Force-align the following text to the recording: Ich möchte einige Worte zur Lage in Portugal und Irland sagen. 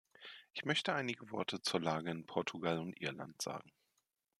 Ich 0.53 0.65
möchte 0.65 0.93
einige 0.95 1.29
Worte 1.29 1.61
zur 1.61 1.79
Lage 1.79 2.09
in 2.09 2.25
Portugal 2.25 2.79
und 2.79 2.99
Irland 2.99 3.39
sagen. 3.39 3.71